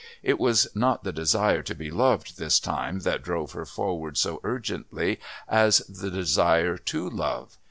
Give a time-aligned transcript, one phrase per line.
[0.23, 4.41] It was not the desire to be loved, this time, that drove her forward so
[4.43, 7.59] urgently as the desire to love.